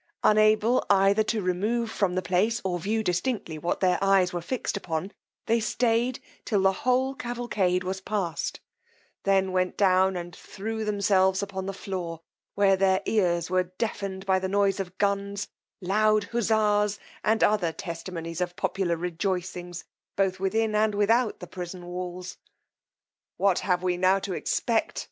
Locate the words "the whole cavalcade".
6.63-7.83